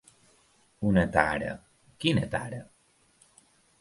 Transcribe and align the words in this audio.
Una 0.91 1.03
tara… 1.17 1.51
Quina 2.07 2.25
tara? 2.33 2.63